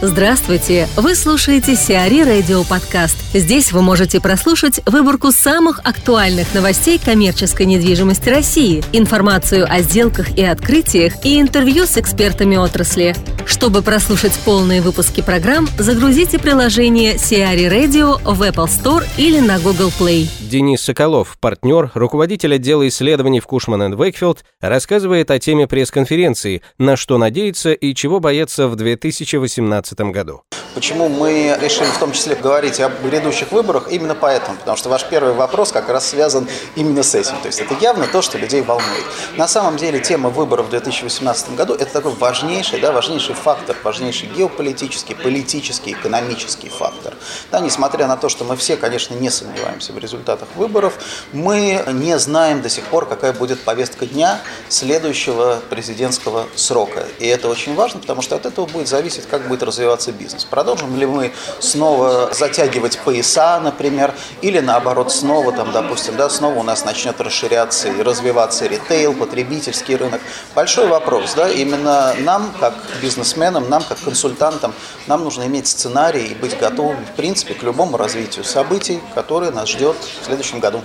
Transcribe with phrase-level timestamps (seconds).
[0.00, 0.86] Здравствуйте!
[0.94, 3.16] Вы слушаете Сиари Радио Подкаст.
[3.34, 10.44] Здесь вы можете прослушать выборку самых актуальных новостей коммерческой недвижимости России, информацию о сделках и
[10.44, 13.16] открытиях и интервью с экспертами отрасли.
[13.44, 19.90] Чтобы прослушать полные выпуски программ, загрузите приложение Сиари Radio в Apple Store или на Google
[19.98, 20.28] Play.
[20.48, 27.18] Денис Соколов, партнер, руководитель отдела исследований в Кушман Вейкфилд, рассказывает о теме пресс-конференции, на что
[27.18, 30.42] надеяться и чего бояться в 2018 году.
[30.78, 33.88] Почему мы решили в том числе говорить об грядущих выборах?
[33.90, 36.46] Именно поэтому, потому что ваш первый вопрос как раз связан
[36.76, 37.36] именно с этим.
[37.40, 39.04] То есть это явно то, что людей волнует.
[39.36, 44.28] На самом деле тема выборов в 2018 году– это такой важнейший, да, важнейший фактор, важнейший
[44.28, 47.16] геополитический, политический, экономический фактор.
[47.50, 50.94] Да, несмотря на то, что мы все, конечно, не сомневаемся в результатах выборов,
[51.32, 54.38] мы не знаем до сих пор, какая будет повестка дня
[54.68, 57.04] следующего президентского срока.
[57.18, 60.44] И это очень важно, потому что от этого будет зависеть, как будет развиваться бизнес.
[60.68, 66.62] Продолжим ли мы снова затягивать пояса, например, или наоборот снова, там, допустим, да, снова у
[66.62, 70.20] нас начнет расширяться и развиваться ритейл, потребительский рынок.
[70.54, 74.74] Большой вопрос, да, именно нам, как бизнесменам, нам, как консультантам,
[75.06, 79.70] нам нужно иметь сценарий и быть готовыми, в принципе, к любому развитию событий, которое нас
[79.70, 80.82] ждет в следующем году.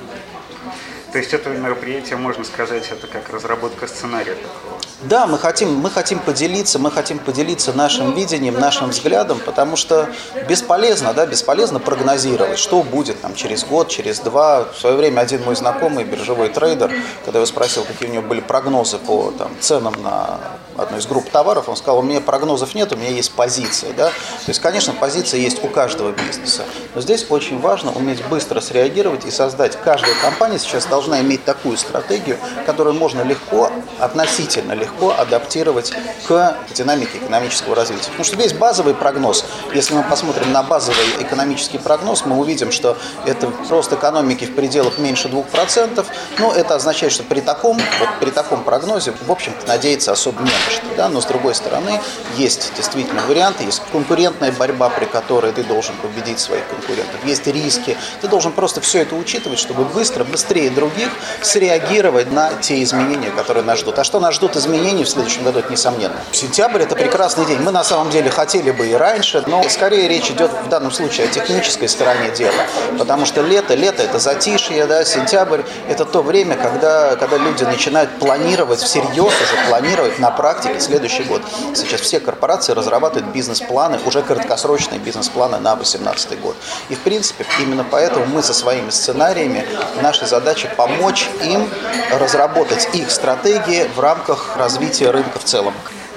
[1.12, 4.73] То есть это мероприятие, можно сказать, это как разработка сценария такого?
[5.04, 10.10] Да, мы хотим, мы хотим поделиться, мы хотим поделиться нашим видением, нашим взглядом, потому что
[10.48, 14.64] бесполезно, да, бесполезно прогнозировать, что будет там через год, через два.
[14.64, 16.92] В свое время один мой знакомый биржевой трейдер,
[17.26, 20.40] когда я спросил, какие у него были прогнозы по там, ценам на
[20.78, 23.94] одну из групп товаров, он сказал, у меня прогнозов нет, у меня есть позиции.
[23.96, 24.08] Да?
[24.08, 26.64] То есть, конечно, позиция есть у каждого бизнеса,
[26.96, 29.78] но здесь очень важно уметь быстро среагировать и создать.
[29.84, 35.94] Каждая компания сейчас должна иметь такую стратегию, которую можно легко, относительно легко адаптировать
[36.28, 38.06] к динамике экономического развития.
[38.06, 42.98] Потому что весь базовый прогноз, если мы посмотрим на базовый экономический прогноз, мы увидим, что
[43.26, 46.06] это рост экономики в пределах меньше 2%.
[46.40, 50.50] Но это означает, что при таком, вот при таком прогнозе, в общем-то, надеяться особо не
[50.70, 50.86] что.
[50.96, 51.10] Да?
[51.10, 52.00] Но с другой стороны,
[52.36, 57.98] есть действительно варианты, есть конкурентная борьба, при которой ты должен победить своих конкурентов, есть риски.
[58.22, 61.10] Ты должен просто все это учитывать, чтобы быстро, быстрее других
[61.42, 64.00] среагировать на те изменения, которые нас ждут.
[64.00, 66.16] А что нас ждут изменений в следующем году, это несомненно.
[66.32, 67.60] Сентябрь– это прекрасный день.
[67.60, 71.28] Мы на самом деле хотели бы и раньше, но скорее речь идет в данном случае
[71.28, 72.54] о технической стороне дела.
[72.98, 78.10] Потому что лето, лето– это затишье, да, сентябрь– это то время, когда, когда люди начинают
[78.20, 81.42] планировать всерьез уже, планировать на практике следующий год.
[81.76, 86.56] Сейчас все корпорации разрабатывают бизнес-планы, уже краткосрочные бизнес-планы на 2018 год.
[86.90, 89.66] И, в принципе, именно поэтому мы со своими сценариями,
[90.02, 91.70] наша задача помочь им
[92.12, 95.74] разработать их стратегии в рамках развития рынка в целом?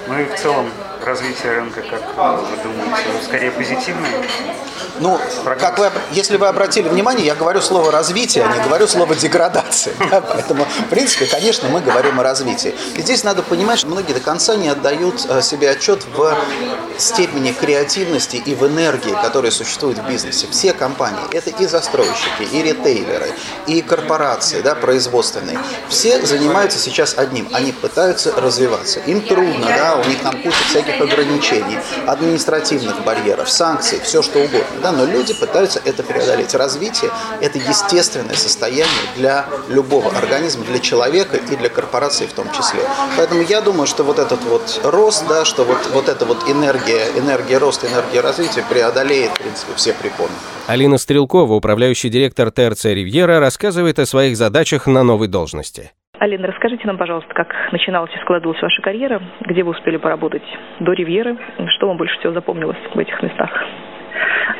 [0.07, 0.71] Ну и в целом
[1.07, 4.11] развитие рынка, как вы думаете, скорее позитивное?
[4.99, 5.19] Ну,
[5.59, 9.93] как вы, если вы обратили внимание, я говорю слово развитие, а не говорю слово деградация.
[10.09, 10.21] Да?
[10.21, 12.73] Поэтому, в принципе, конечно, мы говорим о развитии.
[12.95, 16.33] И здесь надо понимать, что многие до конца не отдают э, себе отчет в
[16.97, 20.47] степени креативности и в энергии, которая существует в бизнесе.
[20.49, 23.31] Все компании, это и застройщики, и ритейлеры,
[23.67, 27.49] и корпорации да, производственные, все занимаются сейчас одним.
[27.51, 28.99] Они пытаются развиваться.
[29.01, 34.67] Им трудно, да, у них там куча всяких ограничений, административных барьеров, санкций, все что угодно.
[34.81, 36.53] Да, но люди пытаются это преодолеть.
[36.53, 42.81] Развитие– это естественное состояние для любого организма, для человека и для корпорации в том числе.
[43.17, 47.07] Поэтому я думаю, что вот этот вот рост, да, что вот, вот эта вот энергия,
[47.17, 50.31] энергия роста, энергия развития преодолеет, в принципе, все препоны.
[50.67, 55.91] Алина Стрелкова, управляющий директор ТРЦ «Ривьера», рассказывает о своих задачах на новой должности.
[56.19, 60.43] Алина, расскажите нам, пожалуйста, как начиналась и складывалась ваша карьера, где вы успели поработать
[60.79, 63.51] до Ривьеры, что вам больше всего запомнилось в этих местах?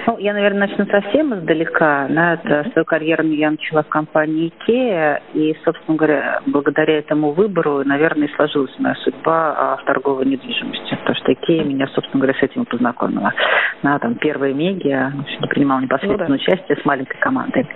[0.08, 2.08] Ну, я, наверное, начну совсем издалека.
[2.10, 7.84] Да, это, свою карьеру я начала в компании IKEA, и, собственно говоря, благодаря этому выбору,
[7.84, 12.40] наверное, и сложилась моя судьба а, в торговой недвижимости, потому что IKEA меня, собственно говоря,
[12.40, 13.34] с этим познакомила.
[13.84, 15.12] На там первые медиа,
[15.42, 16.42] не принимала непосредственное ну, да.
[16.42, 17.68] участие с маленькой командой.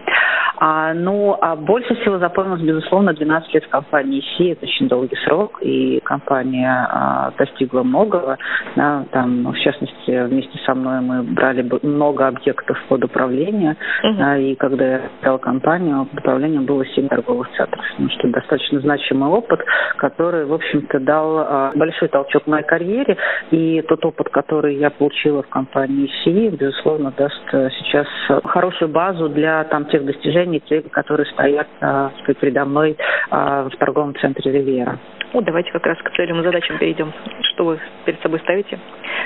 [0.63, 4.51] А, ну, а больше всего запомнилось, безусловно, 12 лет в компании ИСИ.
[4.51, 8.37] Это очень долгий срок, и компания а, достигла многого.
[8.75, 13.75] Да, там, в частности, вместе со мной мы брали много объектов под управление.
[14.03, 14.21] Uh-huh.
[14.21, 17.83] А, и когда я стала компанию, под управлением было 7 торговых центров.
[17.97, 19.61] Ну, что достаточно значимый опыт,
[19.97, 23.17] который, в общем-то, дал а, большой толчок моей карьере.
[23.51, 28.07] И тот опыт, который я получила в компании ИСИ, безусловно, даст а, сейчас
[28.45, 32.97] хорошую базу для там, тех достижений, компаний, те, которые стоят а, сказать, передо мной
[33.29, 34.99] в торговом центре «Ривьера».
[35.33, 37.13] Ну, давайте как раз к целям и задачам перейдем.
[37.53, 38.77] Что вы перед собой ставите?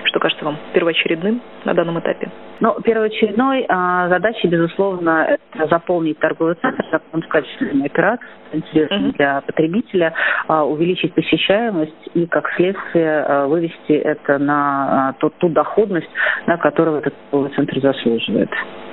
[0.06, 2.30] Что кажется вам первоочередным на данном этапе?
[2.60, 9.18] Ну, первоочередной а, задачей, безусловно, это заполнить торговый центр законом с качественными операциями, интересными uh-huh.
[9.18, 10.14] для потребителя,
[10.48, 16.10] а, увеличить посещаемость и, как следствие, а, вывести это на а, ту, ту доходность,
[16.46, 18.50] на которую этот торговый центр заслуживает.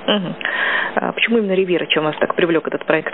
[0.07, 0.33] Uh-huh.
[0.95, 1.85] А почему именно Ривера?
[1.85, 3.13] Чем вас так привлек этот проект?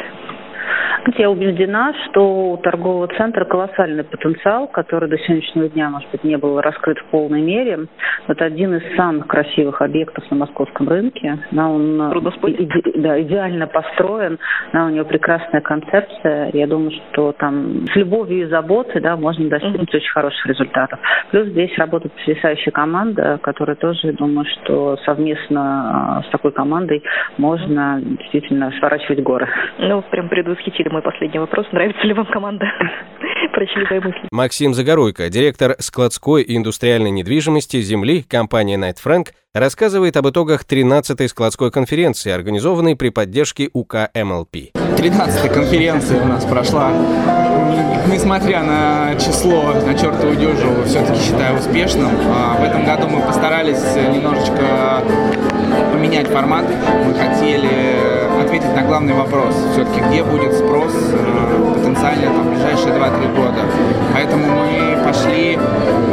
[1.17, 6.37] Я убеждена, что у торгового центра колоссальный потенциал, который до сегодняшнего дня, может быть, не
[6.37, 7.87] был раскрыт в полной мере.
[8.27, 11.39] Это один из самых красивых объектов на московском рынке.
[11.51, 14.37] Да, он иде, да, идеально построен,
[14.73, 16.51] да, у него прекрасная концепция.
[16.53, 19.97] Я думаю, что там с любовью и заботой да, можно достигнуть mm-hmm.
[19.97, 20.99] очень хороших результатов.
[21.31, 27.03] Плюс здесь работает потрясающая команда, которая тоже, думаю, что совместно а, с такой командой
[27.37, 29.47] можно действительно сворачивать горы.
[29.79, 31.65] Ну, прям предвосхитили мой последний вопрос.
[31.71, 32.65] Нравится ли вам команда?
[33.53, 34.27] Прочли мысли.
[34.31, 41.27] Максим Загоруйко, директор складской и индустриальной недвижимости земли компании Night Frank, рассказывает об итогах 13-й
[41.27, 44.55] складской конференции, организованной при поддержке УК МЛП.
[44.75, 46.91] 13-я конференция у нас прошла.
[48.07, 52.11] Несмотря на число, на чертову дюжу, все-таки считаю успешным.
[52.27, 55.03] А, в этом году мы постарались немножечко
[55.91, 56.65] поменять формат.
[57.05, 58.08] Мы хотели
[58.41, 59.55] ответить на главный вопрос.
[59.73, 63.61] Все-таки где будет спрос э, потенциально там, в ближайшие 2-3 года.
[64.13, 65.57] Поэтому мы пошли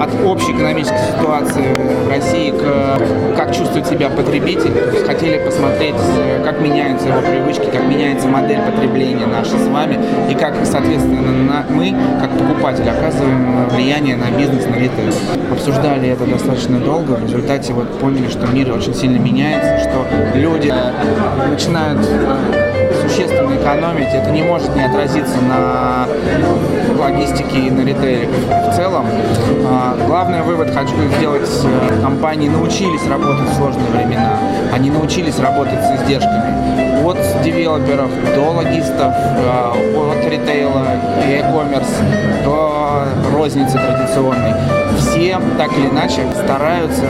[0.00, 4.73] от общей экономической ситуации в России к как чувствует себя потребитель.
[4.73, 9.67] То есть хотели посмотреть, э, как меняются его привычки, как меняется модель потребления наша с
[9.69, 9.99] вами
[10.31, 15.12] и как, соответственно, мы, как покупатель, оказываем влияние на бизнес, на ритейл.
[15.53, 17.12] Обсуждали это достаточно долго.
[17.12, 20.73] В результате вот поняли, что мир очень сильно меняется, что люди
[21.50, 22.00] начинают
[23.09, 26.06] существенно экономить, это не может не отразиться на
[26.99, 29.06] логистике и на ритейле в целом.
[29.69, 34.38] А, главный вывод хочу сделать, э, компании научились работать в сложные времена,
[34.73, 37.05] они научились работать с издержками.
[37.05, 39.73] От девелоперов до логистов, э,
[40.11, 40.87] от ритейла
[41.26, 44.55] и e-commerce до розницы традиционной.
[44.99, 47.05] Все так или иначе стараются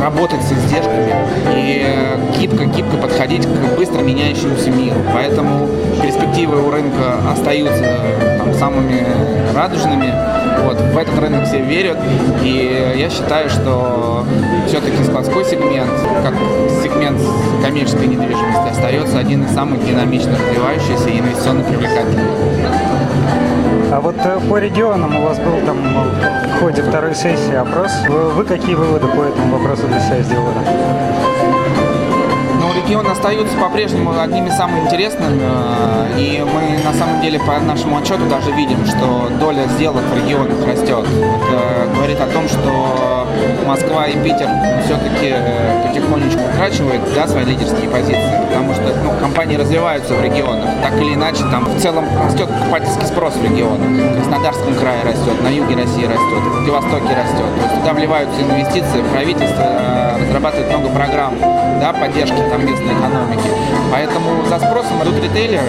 [0.00, 1.14] работать с издержками
[1.54, 1.86] и
[2.38, 5.00] гибко-гибко подходить к быстро меняющемуся миру.
[5.12, 5.68] Поэтому
[6.02, 7.84] перспективы у рынка остаются
[8.38, 9.04] там, самыми
[9.54, 10.12] радужными.
[10.64, 11.98] Вот, в этот рынок все верят,
[12.42, 14.24] и я считаю, что
[14.66, 15.90] все-таки складской сегмент,
[16.22, 16.34] как
[16.82, 17.20] сегмент
[17.62, 22.24] коммерческой недвижимости, остается один из самых динамично развивающихся и инвестиционно привлекательных.
[23.92, 27.92] А вот э, по регионам у вас был там в ходе второй сессии опрос.
[28.08, 31.25] Вы какие выводы по этому вопросу для себя сделали?
[32.86, 37.96] Регионы остаются по-прежнему одними из самых интересных, э, и мы на самом деле по нашему
[37.96, 41.04] отчету даже видим, что доля сделок в регионах растет.
[41.04, 43.26] Это говорит о том, что
[43.66, 44.48] Москва и Питер
[44.84, 48.45] все-таки э, потихонечку утрачивают да, свои лидерские позиции,
[49.46, 50.68] компании развиваются в регионах.
[50.82, 53.86] Так или иначе, там в целом растет покупательский спрос в регионах.
[53.86, 57.46] В Краснодарском крае растет, на юге России растет, в Владивостоке растет.
[57.56, 61.34] То есть туда вливаются инвестиции, правительство э, разрабатывает много программ
[61.80, 63.50] да, поддержки там местной экономики.
[63.90, 65.64] Поэтому за спросом идут ритейлеры,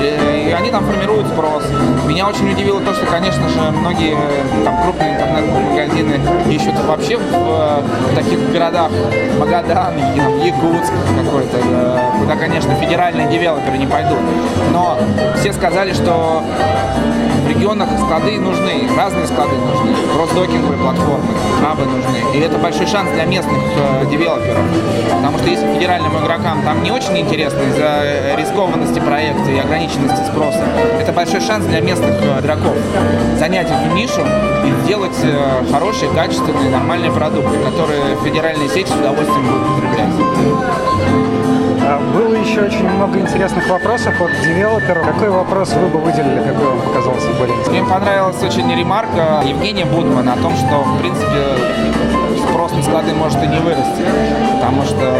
[0.00, 1.64] и они там формируют спрос.
[2.06, 4.16] Меня очень удивило то, что, конечно же, многие
[4.64, 6.20] там крупные интернет-магазины
[6.50, 8.90] ищут вообще в, в таких городах
[9.38, 9.94] Магадан,
[10.42, 11.58] Якутск какой-то,
[12.18, 14.18] куда, конечно, федеральные девелоперы не пойдут.
[14.72, 14.98] Но
[15.36, 16.42] все сказали, что
[17.50, 21.28] регионах склады нужны, разные склады нужны, кросс-докинговые платформы,
[21.62, 22.18] хабы нужны.
[22.34, 24.64] И это большой шанс для местных э, девелоперов.
[25.10, 30.64] Потому что если федеральным игрокам там не очень интересно из-за рискованности проекта и ограниченности спроса,
[31.00, 32.76] это большой шанс для местных э, игроков
[33.38, 34.20] занять эту нишу
[34.64, 40.14] и сделать э, хорошие, качественные, нормальные продукты, которые федеральные сети с удовольствием будут потреблять.
[41.82, 45.06] А, было еще очень много интересных вопросов от девелоперов.
[45.06, 47.84] Какой вопрос вы бы выделили, какой вам показался более интересным?
[47.84, 51.44] Мне понравилась очень ремарка Евгения Будмана о том, что, в принципе,
[52.48, 54.02] спрос на склады может и не вырасти,
[54.54, 55.14] потому что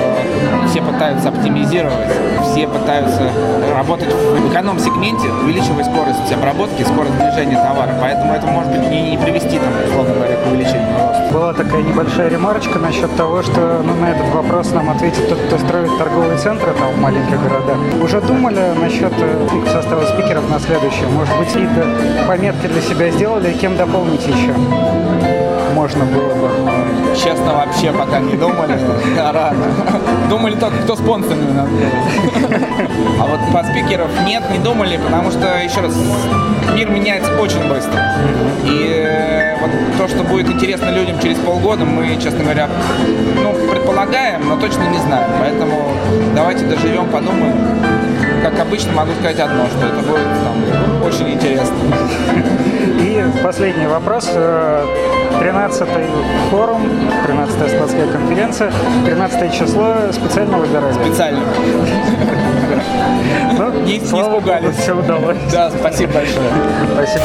[0.68, 2.08] все пытаются оптимизировать,
[2.42, 3.30] все пытаются
[3.74, 7.94] работать в эконом-сегменте, увеличивая скорость обработки, скорость движения товара.
[8.00, 10.14] Поэтому это может быть не, не привести, там, условно
[10.50, 11.28] увеличению роста.
[11.32, 15.58] Была такая небольшая ремарочка насчет того, что ну, на этот вопрос нам ответит тот, кто
[15.58, 17.76] строит торговые центры там, в маленьких городах.
[18.02, 21.08] Уже думали насчет э, состава спикеров на следующее?
[21.08, 21.86] Может быть, какие-то
[22.26, 24.54] пометки для себя сделали, кем дополнить еще?
[25.74, 26.50] Можно было бы
[27.16, 28.78] Честно, вообще пока не думали.
[29.18, 29.66] Рано.
[30.28, 32.62] Думали только, кто спонсорами нас делает.
[33.20, 35.94] А вот по спикеров нет, не думали, потому что, еще раз,
[36.74, 38.00] мир меняется очень быстро.
[38.64, 42.68] И э, вот то, что будет интересно людям через полгода, мы, честно говоря,
[43.42, 45.30] ну, предполагаем, но точно не знаем.
[45.40, 45.92] Поэтому
[46.34, 47.56] давайте доживем, подумаем.
[48.42, 51.76] Как обычно могу сказать одно, что это будет там, очень интересно.
[53.00, 54.30] И последний вопрос.
[55.40, 56.82] 13-й форум,
[57.26, 58.72] 13-я складская конференция,
[59.06, 60.92] 13 число специально выбирали?
[60.92, 61.40] Специально.
[63.56, 64.76] Ну, не, не испугались.
[64.76, 65.36] Все удалось.
[65.50, 66.50] Да, спасибо большое.
[66.94, 67.24] Спасибо.